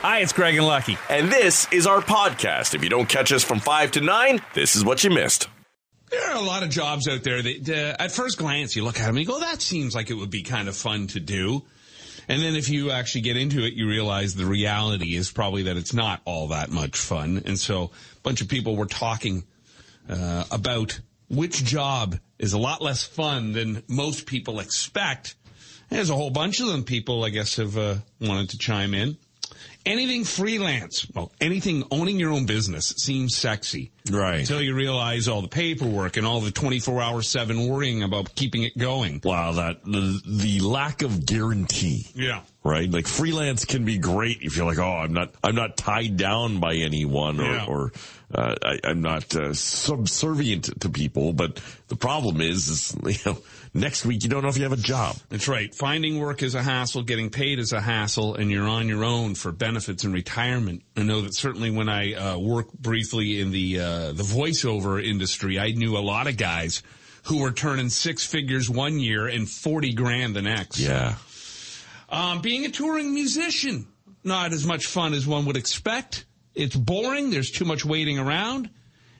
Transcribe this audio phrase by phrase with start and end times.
[0.00, 0.96] Hi, it's Craig and Lucky.
[1.10, 2.76] And this is our podcast.
[2.76, 5.48] If you don't catch us from 5 to 9, this is what you missed.
[6.08, 9.00] There are a lot of jobs out there that, uh, at first glance, you look
[9.00, 11.20] at them and you go, that seems like it would be kind of fun to
[11.20, 11.64] do.
[12.28, 15.76] And then if you actually get into it, you realize the reality is probably that
[15.76, 17.42] it's not all that much fun.
[17.44, 19.42] And so a bunch of people were talking
[20.08, 25.34] uh, about which job is a lot less fun than most people expect.
[25.88, 29.16] There's a whole bunch of them people, I guess, have uh, wanted to chime in.
[29.88, 33.90] Anything freelance, well, anything owning your own business seems sexy.
[34.10, 34.40] Right.
[34.40, 38.62] Until you realize all the paperwork and all the 24 hour 7 worrying about keeping
[38.64, 39.20] it going.
[39.24, 42.06] Wow, that the, the lack of guarantee.
[42.14, 42.42] Yeah.
[42.64, 42.90] Right?
[42.90, 46.60] Like freelance can be great if you're like, oh, I'm not, I'm not tied down
[46.60, 47.64] by anyone or, Yeah.
[47.66, 47.92] or
[48.34, 51.32] uh, I, I'm not uh, subservient to people.
[51.32, 53.38] But the problem is, is, you know,
[53.80, 55.16] next week you don't know if you have a job.
[55.28, 55.74] That's right.
[55.74, 59.34] Finding work is a hassle, getting paid is a hassle, and you're on your own
[59.34, 60.82] for benefits and retirement.
[60.96, 65.58] I know that certainly when I uh, worked briefly in the uh, the voiceover industry,
[65.58, 66.82] I knew a lot of guys
[67.24, 70.78] who were turning six figures one year and forty grand the next.
[70.78, 71.16] Yeah.
[72.08, 73.86] Um, being a touring musician,
[74.24, 76.24] not as much fun as one would expect.
[76.54, 77.30] It's boring.
[77.30, 78.70] There's too much waiting around.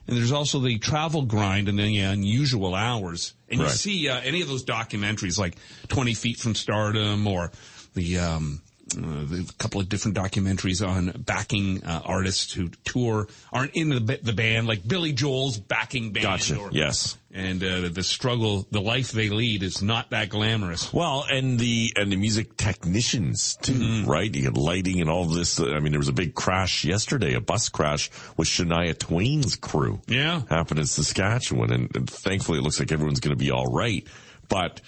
[0.07, 3.35] And there's also the travel grind and the unusual hours.
[3.51, 5.57] And you see uh, any of those documentaries like
[5.89, 7.51] 20 Feet from Stardom or
[7.95, 8.61] the, um,
[8.97, 14.19] uh, the couple of different documentaries on backing uh, artists who tour aren't in the,
[14.23, 16.23] the band, like Billy Joel's backing band.
[16.25, 16.57] Gotcha.
[16.59, 17.17] or- Yes.
[17.31, 20.91] And uh, the struggle, the life they lead is not that glamorous.
[20.95, 24.11] Well, and the and the music technicians too, Mm-hmm.
[24.11, 24.35] right?
[24.35, 25.61] You get lighting and all this.
[25.61, 30.01] I mean, there was a big crash yesterday, a bus crash with Shania Twain's crew.
[30.09, 30.41] Yeah.
[30.49, 34.07] happened in Saskatchewan, and, and thankfully it looks like everyone's going to be all right.
[34.49, 34.81] But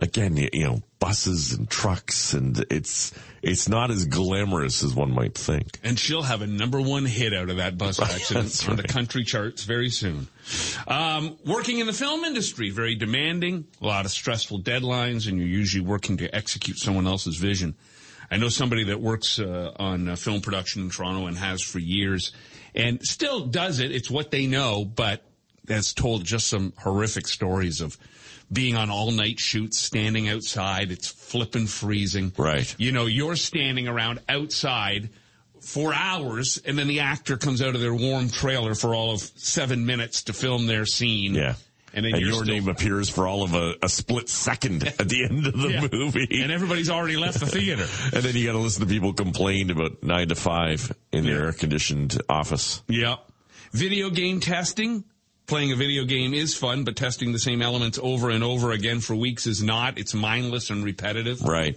[0.00, 5.34] again, you, know, buses and trucks, and it's it's not as glamorous as one might
[5.34, 5.78] think.
[5.82, 9.24] And she'll have a number one hit out of that bus accident on the country
[9.24, 10.28] charts very soon.
[10.86, 15.46] Um, working in the film industry, very demanding, a lot of stressful deadlines, and you're
[15.46, 17.74] usually working to execute someone else's vision.
[18.30, 21.78] I know somebody that works uh, on uh, film production in Toronto and has for
[21.78, 22.32] years,
[22.74, 23.90] and still does it.
[23.90, 25.24] It's what they know, but
[25.68, 27.98] has told just some horrific stories of
[28.52, 30.90] being on all night shoots, standing outside.
[30.90, 32.32] It's flippin' freezing.
[32.36, 32.74] Right.
[32.78, 35.10] You know, you're standing around outside
[35.60, 39.20] for hours, and then the actor comes out of their warm trailer for all of
[39.20, 41.34] seven minutes to film their scene.
[41.34, 41.54] Yeah.
[41.94, 45.08] And then And your still- name appears for all of a, a split second at
[45.08, 45.88] the end of the Yeah.
[45.90, 46.42] movie.
[46.42, 47.86] And everybody's already left the theater.
[48.12, 51.46] And then you got to listen to people complain about nine to five in their
[51.46, 52.82] air conditioned office.
[52.88, 53.16] Yeah.
[53.72, 55.04] Video game testing.
[55.48, 59.00] Playing a video game is fun, but testing the same elements over and over again
[59.00, 59.98] for weeks is not.
[59.98, 61.42] It's mindless and repetitive.
[61.42, 61.74] Right.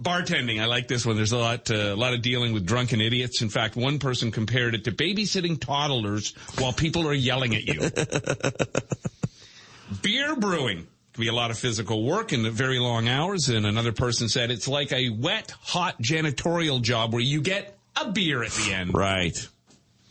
[0.00, 1.16] Bartending, I like this one.
[1.16, 3.42] There's a lot, uh, a lot of dealing with drunken idiots.
[3.42, 7.80] In fact, one person compared it to babysitting toddlers while people are yelling at you.
[10.02, 13.48] Beer brewing can be a lot of physical work and very long hours.
[13.48, 18.12] And another person said it's like a wet, hot janitorial job where you get a
[18.12, 18.94] beer at the end.
[18.94, 19.36] Right.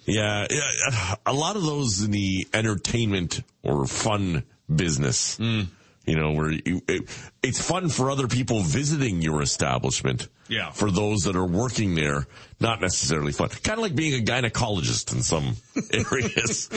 [0.08, 5.38] Yeah, yeah, a lot of those in the entertainment or fun business.
[5.38, 5.68] Mm.
[6.06, 7.04] You know, where you, it,
[7.44, 10.30] it's fun for other people visiting your establishment.
[10.48, 10.72] Yeah.
[10.72, 12.26] For those that are working there,
[12.62, 13.50] not necessarily fun.
[13.50, 15.58] Kind of like being a gynecologist in some
[15.92, 16.70] areas.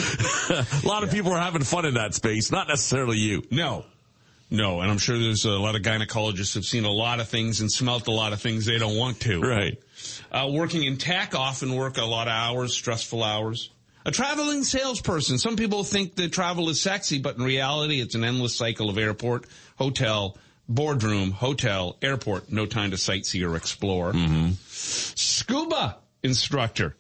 [0.84, 3.44] a lot of people are having fun in that space, not necessarily you.
[3.52, 3.84] No.
[4.50, 7.60] No, and I'm sure there's a lot of gynecologists who've seen a lot of things
[7.60, 9.40] and smelt a lot of things they don't want to.
[9.40, 9.78] Right.
[10.32, 13.70] Uh, working in tech often work a lot of hours, stressful hours.
[14.04, 15.38] A traveling salesperson.
[15.38, 18.98] Some people think that travel is sexy, but in reality, it's an endless cycle of
[18.98, 19.44] airport,
[19.76, 20.36] hotel,
[20.68, 22.50] boardroom, hotel, airport.
[22.50, 24.14] No time to sightsee or explore.
[24.68, 26.96] Scuba instructor.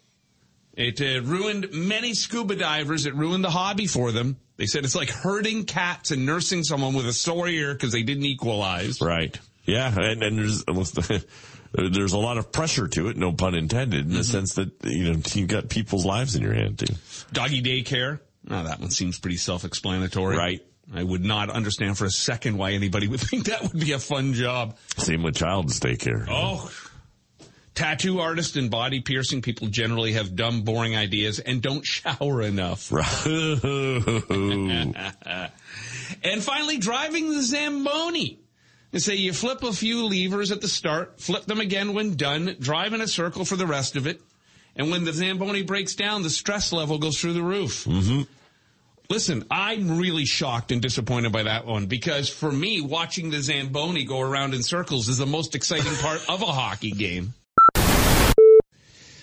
[0.74, 3.06] It uh, ruined many scuba divers.
[3.06, 4.36] It ruined the hobby for them.
[4.60, 8.02] They said it's like herding cats and nursing someone with a sore ear because they
[8.02, 9.00] didn't equalize.
[9.00, 9.34] Right.
[9.64, 10.64] Yeah, and, and there's
[11.72, 14.22] there's a lot of pressure to it, no pun intended, in the mm-hmm.
[14.22, 16.94] sense that you know you've got people's lives in your hand too.
[17.32, 18.20] Doggy daycare.
[18.50, 20.36] Oh, that one seems pretty self-explanatory.
[20.36, 20.66] Right.
[20.92, 23.98] I would not understand for a second why anybody would think that would be a
[23.98, 24.76] fun job.
[24.98, 26.26] Same with child's daycare.
[26.28, 26.70] Oh.
[27.74, 32.92] Tattoo artist and body piercing people generally have dumb, boring ideas and don't shower enough.
[36.22, 38.40] And finally, driving the Zamboni.
[38.90, 42.56] They say you flip a few levers at the start, flip them again when done,
[42.58, 44.20] drive in a circle for the rest of it.
[44.74, 47.84] And when the Zamboni breaks down, the stress level goes through the roof.
[47.84, 48.22] Mm-hmm.
[49.08, 54.04] Listen, I'm really shocked and disappointed by that one because for me, watching the Zamboni
[54.04, 57.34] go around in circles is the most exciting part of a hockey game.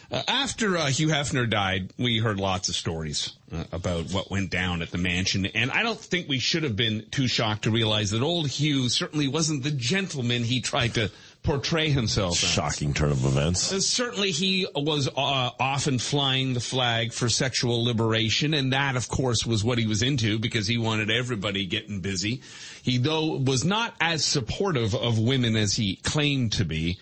[0.09, 4.49] Uh, after uh, Hugh Hefner died, we heard lots of stories uh, about what went
[4.49, 7.71] down at the mansion, and I don't think we should have been too shocked to
[7.71, 11.11] realize that old Hugh certainly wasn't the gentleman he tried to
[11.43, 12.49] portray himself as.
[12.49, 13.71] Shocking turn of events.
[13.71, 15.11] Uh, Certainly, he was uh,
[15.59, 20.01] often flying the flag for sexual liberation, and that, of course, was what he was
[20.01, 22.41] into because he wanted everybody getting busy.
[22.81, 26.97] He, though, was not as supportive of women as he claimed to be.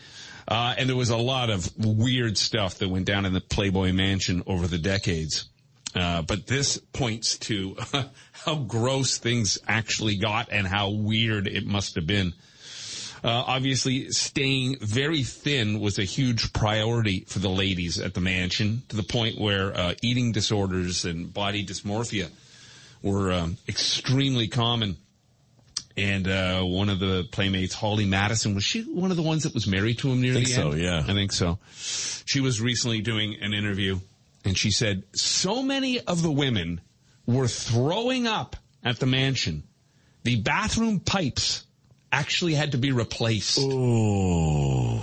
[0.48, 3.92] Uh, and there was a lot of weird stuff that went down in the Playboy
[3.94, 5.46] Mansion over the decades.
[5.96, 7.76] Uh, but this points to
[8.34, 12.34] how gross things actually got and how weird it must have been.
[13.24, 18.84] Uh, obviously, staying very thin was a huge priority for the ladies at the mansion
[18.88, 22.30] to the point where uh, eating disorders and body dysmorphia
[23.02, 24.98] were um, extremely common.
[25.98, 29.54] And uh, one of the playmates, Holly Madison, was she one of the ones that
[29.54, 30.82] was married to him near I Think the so, end?
[30.82, 31.00] yeah.
[31.08, 31.58] I think so.
[32.26, 34.00] She was recently doing an interview,
[34.44, 36.82] and she said so many of the women
[37.26, 39.64] were throwing up at the mansion.
[40.24, 41.66] The bathroom pipes
[42.12, 43.60] actually had to be replaced.
[43.62, 45.02] Oh.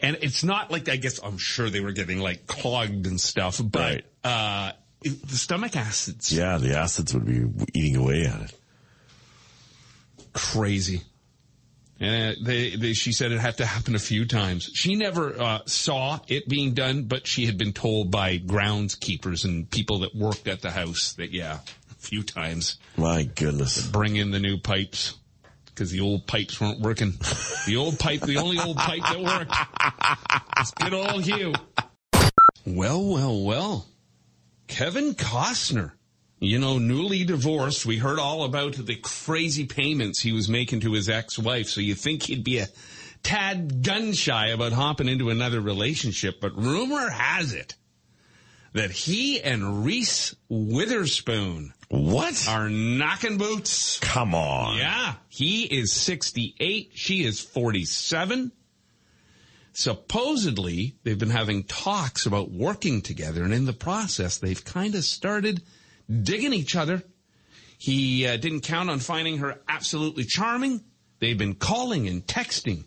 [0.00, 3.60] And it's not like I guess I'm sure they were getting like clogged and stuff,
[3.62, 4.04] but Right.
[4.24, 4.72] uh,
[5.02, 7.44] the stomach acids Yeah, the acids would be
[7.74, 8.54] eating away at it.
[10.32, 11.02] Crazy.
[12.00, 14.70] And uh, they, they, she said it had to happen a few times.
[14.72, 19.68] She never uh, saw it being done, but she had been told by groundskeepers and
[19.68, 21.58] people that worked at the house that yeah,
[21.90, 23.84] a few times My goodness.
[23.88, 25.14] bring in the new pipes
[25.66, 27.14] because the old pipes weren't working.
[27.66, 29.54] The old pipe, the only old pipe that worked.
[30.58, 31.52] It's good old Hugh.
[32.64, 33.86] Well, well, well.
[34.68, 35.92] Kevin Costner.
[36.40, 40.92] You know, newly divorced, we heard all about the crazy payments he was making to
[40.92, 42.68] his ex-wife, so you think he'd be a
[43.24, 47.74] tad gun shy about hopping into another relationship, but rumor has it
[48.72, 52.46] that he and Reese Witherspoon What?
[52.48, 53.98] are knocking boots.
[53.98, 54.76] Come on.
[54.76, 56.90] Yeah, he is 68.
[56.94, 58.52] She is 47.
[59.72, 65.04] Supposedly, they've been having talks about working together, and in the process, they've kind of
[65.04, 65.62] started
[66.08, 67.02] digging each other.
[67.78, 70.82] He uh, didn't count on finding her absolutely charming.
[71.20, 72.84] They've been calling and texting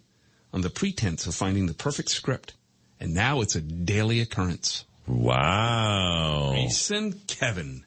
[0.53, 2.55] on the pretense of finding the perfect script.
[2.99, 4.85] And now it's a daily occurrence.
[5.07, 6.51] Wow.
[6.53, 7.85] Reese and Kevin.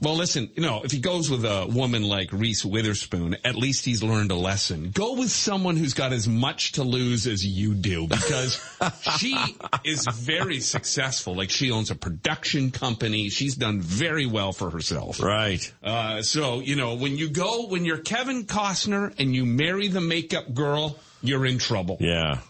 [0.00, 3.84] Well, listen, you know, if he goes with a woman like Reese Witherspoon, at least
[3.84, 4.90] he's learned a lesson.
[4.90, 8.60] Go with someone who's got as much to lose as you do because
[9.18, 9.36] she
[9.84, 11.34] is very successful.
[11.34, 13.30] Like she owns a production company.
[13.30, 15.20] She's done very well for herself.
[15.20, 15.72] Right.
[15.82, 20.00] Uh, so, you know, when you go, when you're Kevin Costner and you marry the
[20.00, 21.96] makeup girl, you're in trouble.
[22.00, 22.40] Yeah.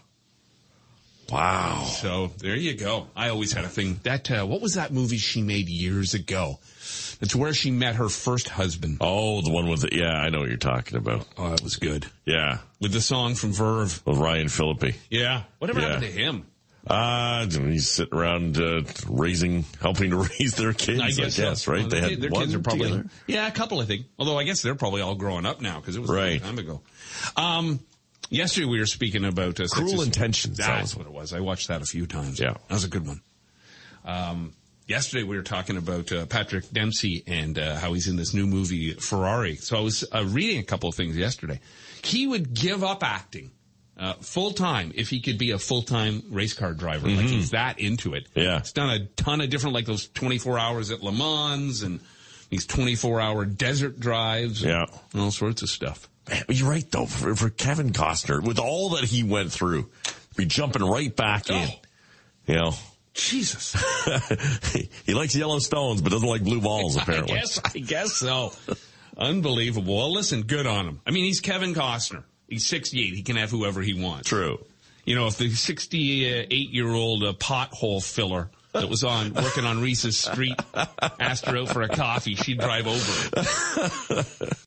[1.31, 1.83] Wow.
[1.85, 3.07] So there you go.
[3.15, 6.59] I always had a thing that, uh, what was that movie she made years ago?
[7.19, 8.97] It's where she met her first husband.
[9.01, 11.27] Oh, the one with the, yeah, I know what you're talking about.
[11.37, 12.05] Oh, that was good.
[12.25, 12.59] Yeah.
[12.79, 14.01] With the song from Verve.
[14.05, 14.95] With Ryan Phillippe.
[15.09, 15.43] Yeah.
[15.59, 15.87] Whatever Yeah.
[15.93, 16.45] happened to him?
[16.85, 21.71] Uh, he's sitting around, uh, raising, helping to raise their kids, I guess, so.
[21.73, 21.81] right?
[21.81, 23.09] Well, they their- had their one kids are probably, together.
[23.25, 24.05] yeah, a couple, I think.
[24.17, 26.59] Although I guess they're probably all growing up now because it was a long time
[26.59, 26.81] ago.
[27.35, 27.79] Um,
[28.29, 31.33] yesterday we were speaking about uh, Cruel Intentions, that was- what it was.
[31.33, 32.39] I watched that a few times.
[32.39, 32.53] Yeah.
[32.53, 33.21] That was a good one.
[34.05, 34.53] Um,
[34.87, 38.47] yesterday we were talking about uh, Patrick Dempsey and uh, how he's in this new
[38.47, 39.55] movie Ferrari.
[39.55, 41.59] So I was uh, reading a couple of things yesterday.
[42.03, 43.51] He would give up acting
[43.97, 47.09] uh, full time if he could be a full time race car driver.
[47.09, 48.29] Like he's that into it.
[48.29, 48.39] Mm-hmm.
[48.39, 48.59] Yeah.
[48.59, 51.99] he's done a ton of different like those twenty four hours at Le Mans and
[52.49, 54.63] these twenty four hour desert drives.
[54.63, 55.19] and Yeah.
[55.19, 56.07] all sorts of stuff.
[56.29, 57.05] Man, you're right though.
[57.05, 59.89] For, for Kevin Costner, with all that he went through,
[60.35, 61.69] be jumping right back in.
[61.69, 61.79] Oh.
[62.47, 62.73] You know,
[63.13, 63.75] Jesus.
[65.05, 66.95] he likes yellow stones, but doesn't like blue balls.
[67.01, 68.53] Apparently, I guess, I guess so.
[69.17, 69.97] Unbelievable.
[69.97, 71.01] Well, listen, good on him.
[71.05, 72.23] I mean, he's Kevin Costner.
[72.47, 73.13] He's 68.
[73.13, 74.29] He can have whoever he wants.
[74.29, 74.63] true.
[75.05, 79.81] You know, if the 68 year old uh, pothole filler that was on working on
[79.81, 80.59] Reese's Street
[81.17, 84.25] asked her out for a coffee, she'd drive over.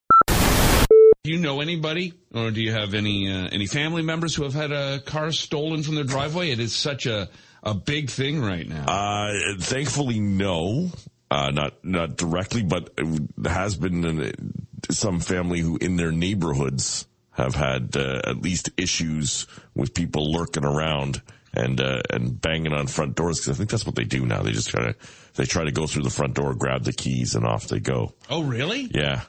[1.22, 4.54] Do you know anybody, or do you have any uh, any family members who have
[4.54, 6.50] had a car stolen from their driveway?
[6.50, 7.28] It is such a
[7.62, 8.86] a big thing right now.
[8.86, 10.90] Uh, thankfully, no,
[11.30, 12.96] uh, not not directly, but
[13.36, 18.70] there has been an, some family who, in their neighborhoods, have had uh, at least
[18.78, 21.20] issues with people lurking around
[21.52, 24.40] and uh, and banging on front doors because I think that's what they do now.
[24.40, 27.34] They just kind of they try to go through the front door, grab the keys,
[27.34, 28.14] and off they go.
[28.30, 28.88] oh, really?
[28.94, 29.20] Yeah,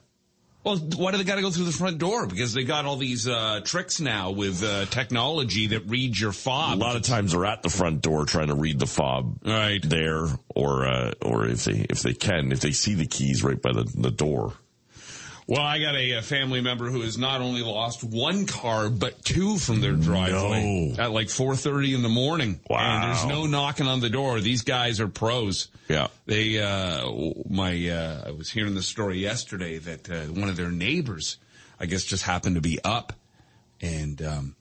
[0.64, 2.28] Well, why do they got to go through the front door?
[2.28, 6.78] Because they got all these uh, tricks now with uh, technology that reads your fob.
[6.78, 9.82] A lot of times they're at the front door trying to read the fob Right.
[9.82, 13.60] there, or uh, or if they if they can, if they see the keys right
[13.60, 14.54] by the, the door.
[15.52, 19.22] Well, I got a, a family member who has not only lost one car but
[19.26, 21.04] two from their driveway No.
[21.04, 22.62] at like 4:30 in the morning.
[22.70, 22.80] Wow.
[22.80, 24.40] And there's no knocking on the door.
[24.40, 25.68] These guys are pros.
[25.90, 26.08] Yeah.
[26.26, 27.12] They uh
[27.50, 31.38] my uh I was hearing the story yesterday that uh, one of their neighbors
[31.82, 33.12] I guess just happened to be up
[33.82, 34.56] and um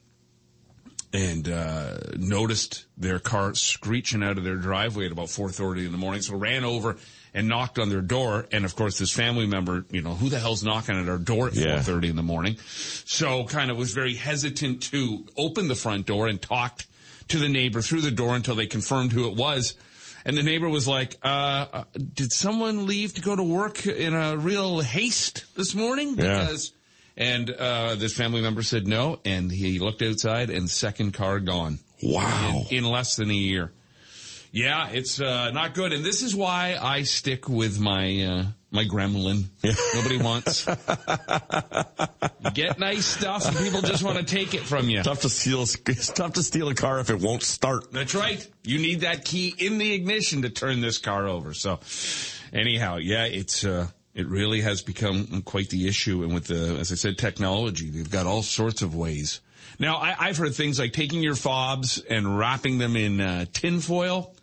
[1.13, 5.99] and uh, noticed their car screeching out of their driveway at about 4:30 in the
[5.99, 6.21] morning.
[6.23, 6.97] So ran over
[7.35, 8.47] and knocked on their door.
[8.53, 11.49] And of course, this family member, you know, who the hell's knocking at our door
[11.49, 11.77] at Yeah.
[11.83, 12.57] 4:30 in the morning?
[13.05, 16.87] So kind of was very hesitant to open the front door and talked
[17.29, 19.75] to the neighbor through the door until they confirmed who it was.
[20.25, 21.85] And the neighbor was like, uh, uh,
[22.15, 26.53] "Did someone leave to go to work in a real haste this morning?" Yeah.
[27.17, 31.79] And uh, this family member said no, and he looked outside, and second car gone.
[32.03, 32.67] Wow.
[32.71, 33.73] In, in less than a year.
[34.53, 38.85] Yeah, it's uh, not good, and this is why I stick with my uh, my
[38.85, 39.45] gremlin.
[39.95, 40.65] Nobody wants.
[42.55, 45.03] get nice stuff, and people just want to take it from you.
[45.03, 45.63] Tough to steal.
[45.63, 47.93] It's tough to steal a car if it won't start.
[47.93, 48.47] That's right.
[48.65, 51.55] You need that key in the ignition to turn this car over.
[51.55, 51.79] So,
[52.53, 56.25] anyhow, yeah, it's uh, it really has become quite the issue.
[56.25, 59.41] And with the, as I said, technology, they've got all sorts of ways.
[59.79, 64.35] Now, I, I've heard things like taking your fobs and wrapping them in uh, tinfoil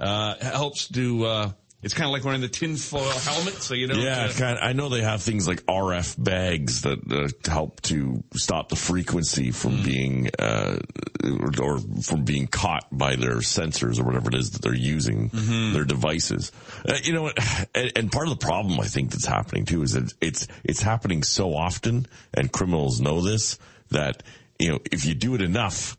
[0.00, 1.24] uh, helps to.
[1.24, 1.52] Uh,
[1.84, 4.00] it's kind of like wearing the tinfoil helmet, so you don't.
[4.00, 8.24] Yeah, uh, kind I know they have things like RF bags that uh, help to
[8.34, 10.78] stop the frequency from being uh,
[11.22, 15.28] or, or from being caught by their sensors or whatever it is that they're using
[15.74, 16.52] their devices.
[16.88, 17.30] Uh, you know,
[17.74, 20.80] and, and part of the problem I think that's happening too is that it's it's
[20.80, 23.58] happening so often, and criminals know this
[23.90, 24.22] that
[24.58, 25.98] you know if you do it enough.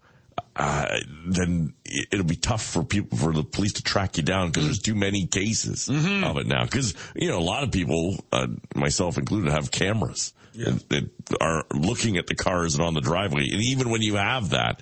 [0.55, 4.47] Uh, then it- it'll be tough for people for the police to track you down
[4.49, 6.63] because there's too many cases of it now.
[6.63, 11.09] Because you know a lot of people, uh, myself included, have cameras that, that
[11.41, 13.49] are looking at the cars and on the driveway.
[13.51, 14.79] And even when you have that,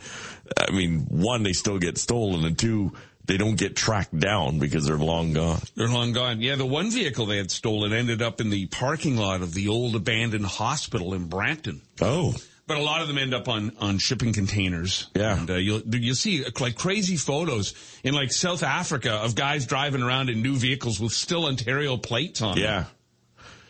[0.57, 2.93] I mean, one they still get stolen, and two
[3.25, 5.61] they don't get tracked down because they're long gone.
[5.75, 6.41] They're long gone.
[6.41, 9.69] Yeah, the one vehicle they had stolen ended up in the parking lot of the
[9.69, 11.81] old abandoned hospital in Brampton.
[12.01, 15.09] Oh, But a lot of them end up on, on shipping containers.
[15.15, 15.37] Yeah.
[15.37, 17.73] And uh, you'll, you'll see like crazy photos
[18.05, 22.41] in like South Africa of guys driving around in new vehicles with still Ontario plates
[22.41, 22.63] on them.
[22.63, 22.85] yeah.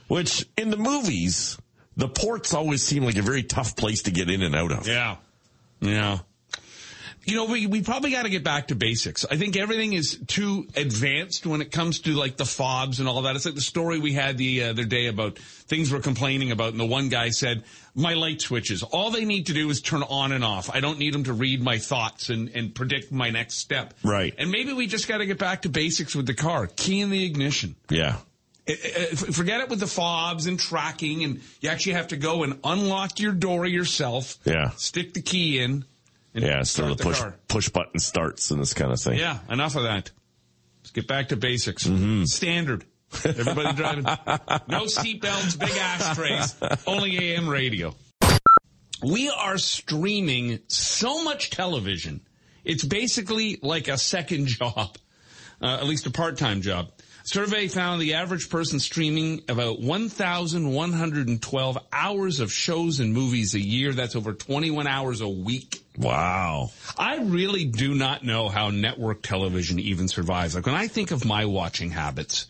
[0.08, 1.58] Which in the movies,
[1.98, 4.88] the ports always seem like a very tough place to get in and out of.
[4.88, 5.16] Yeah.
[5.80, 6.20] Yeah.
[7.26, 9.26] You know, we, we probably got to get back to basics.
[9.30, 13.22] I think everything is too advanced when it comes to like the fobs and all
[13.22, 13.36] that.
[13.36, 16.72] It's like the story we had the other day about things we're complaining about.
[16.72, 17.64] And the one guy said,
[17.96, 20.70] my light switches, all they need to do is turn on and off.
[20.74, 23.94] I don't need them to read my thoughts and, and predict my next step.
[24.04, 24.34] Right.
[24.38, 26.68] And maybe we just got to get back to basics with the car.
[26.68, 27.76] Key in the ignition.
[27.90, 28.18] Yeah.
[28.68, 32.44] Uh, uh, Forget it with the fobs and tracking, and you actually have to go
[32.44, 34.38] and unlock your door yourself.
[34.46, 34.72] Yeah.
[34.72, 35.86] Stick the key in.
[36.34, 37.36] Yeah, sort of the push car.
[37.48, 39.20] push button starts and this kind of thing.
[39.20, 40.12] Yeah, enough of that.
[40.82, 41.86] Let's get back to basics.
[41.86, 42.24] Mm-hmm.
[42.26, 42.86] Standard.
[43.24, 44.04] Everybody driving.
[44.04, 46.56] No seatbelts, big ashtrays,
[46.88, 47.94] only AM radio.
[49.06, 52.22] We are streaming so much television.
[52.64, 54.98] It's basically like a second job,
[55.62, 56.92] uh, at least a part-time job.
[57.26, 63.94] Survey found the average person streaming about 1,112 hours of shows and movies a year.
[63.94, 65.83] That's over 21 hours a week.
[65.98, 66.72] Wow.
[66.98, 70.56] I really do not know how network television even survives.
[70.56, 72.48] Like when I think of my watching habits,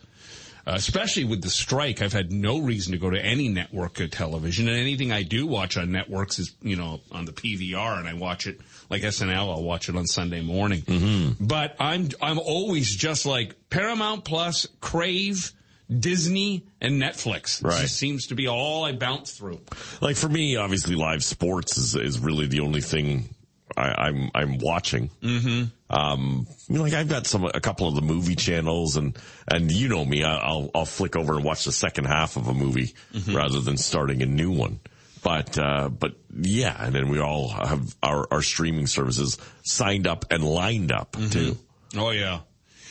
[0.66, 4.06] uh, especially with the strike, I've had no reason to go to any network uh,
[4.10, 8.08] television, and anything I do watch on networks is, you know, on the PVR, and
[8.08, 9.52] I watch it like SNL.
[9.54, 11.36] I'll watch it on Sunday morning.
[11.38, 15.52] But I'm I'm always just like Paramount Plus, Crave,
[15.94, 17.60] Disney, and Netflix.
[17.60, 17.82] It Right.
[17.82, 19.60] just seems to be all I bounce through.
[20.00, 23.33] Like for me, obviously, live sports is is really the only thing
[23.76, 25.10] I, I'm I'm watching.
[25.22, 25.64] Mm-hmm.
[25.94, 29.16] Um, you know, like I've got some a couple of the movie channels, and
[29.48, 32.48] and you know me, I- I'll I'll flick over and watch the second half of
[32.48, 32.94] a movie
[33.28, 34.80] rather than starting a new one.
[35.22, 40.26] But uh, but yeah, and then we all have our our streaming services signed up
[40.30, 41.56] and lined up too.
[41.96, 42.40] Oh yeah.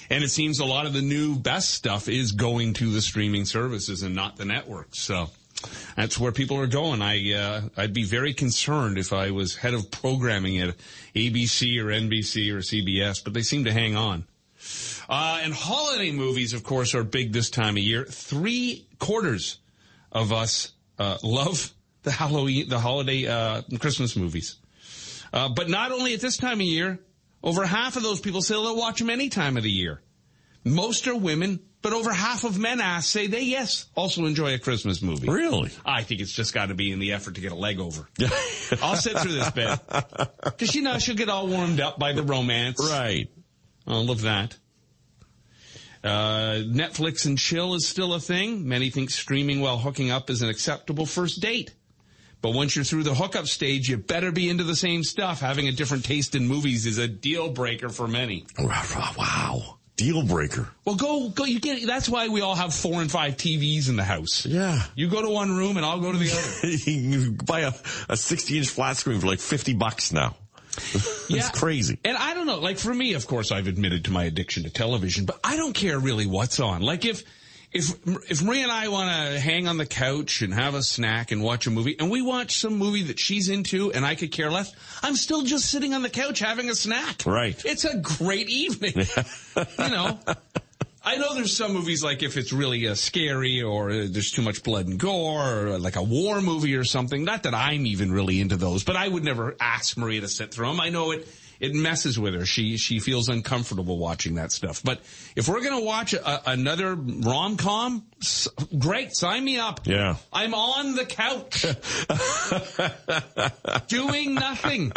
[0.09, 3.45] And it seems a lot of the new best stuff is going to the streaming
[3.45, 4.99] services and not the networks.
[4.99, 5.29] So
[5.95, 7.01] that's where people are going.
[7.01, 10.75] I uh, I'd be very concerned if I was head of programming at
[11.15, 14.25] ABC or NBC or CBS, but they seem to hang on.
[15.09, 18.05] Uh, and holiday movies, of course, are big this time of year.
[18.05, 19.59] Three quarters
[20.11, 24.57] of us uh, love the Halloween, the holiday, uh, Christmas movies.
[25.33, 26.99] Uh, but not only at this time of year,
[27.43, 30.01] over half of those people say they'll watch them any time of the year.
[30.63, 34.59] Most are women, but over half of men asked say they, yes, also enjoy a
[34.59, 35.29] Christmas movie.
[35.29, 35.69] Really?
[35.85, 38.07] I think it's just got to be in the effort to get a leg over.
[38.81, 39.79] I'll sit through this bit.
[40.43, 42.79] Because, you know, she'll get all warmed up by the romance.
[42.79, 43.29] Right.
[43.85, 44.57] All of that.
[46.03, 48.67] Uh, Netflix and chill is still a thing.
[48.67, 51.73] Many think streaming while hooking up is an acceptable first date.
[52.41, 55.39] But once you're through the hookup stage, you better be into the same stuff.
[55.39, 58.45] Having a different taste in movies is a deal breaker for many.
[59.17, 59.79] Wow.
[59.95, 60.67] Deal breaker.
[60.85, 63.95] Well, go, go, you get, that's why we all have four and five TVs in
[63.95, 64.45] the house.
[64.45, 64.81] Yeah.
[64.95, 66.67] You go to one room and I'll go to the other.
[66.91, 67.73] you buy a,
[68.09, 70.35] a 60 inch flat screen for like 50 bucks now.
[71.29, 71.99] it's crazy.
[72.03, 74.71] And I don't know, like for me, of course, I've admitted to my addiction to
[74.71, 76.81] television, but I don't care really what's on.
[76.81, 77.23] Like if,
[77.73, 77.95] if,
[78.29, 81.41] if Maria and I want to hang on the couch and have a snack and
[81.41, 84.51] watch a movie and we watch some movie that she's into and I could care
[84.51, 87.25] less, I'm still just sitting on the couch having a snack.
[87.25, 87.59] Right.
[87.65, 88.93] It's a great evening.
[89.57, 90.19] you know,
[91.03, 94.41] I know there's some movies like if it's really uh, scary or uh, there's too
[94.41, 97.23] much blood and gore or uh, like a war movie or something.
[97.23, 100.53] Not that I'm even really into those, but I would never ask Maria to sit
[100.53, 100.79] through them.
[100.79, 101.27] I know it
[101.63, 102.45] it messes with her.
[102.45, 104.83] She she feels uncomfortable watching that stuff.
[104.83, 104.99] But
[105.37, 108.05] if we're gonna watch a, another rom com,
[108.77, 109.79] great, sign me up.
[109.85, 111.65] Yeah, I'm on the couch
[113.87, 114.91] doing nothing.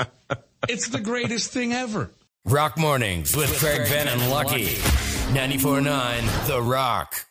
[0.68, 2.10] It's the greatest thing ever.
[2.44, 4.66] Rock mornings with, with Craig, Craig Venn and Lucky.
[4.66, 7.26] 94.9 The Rock.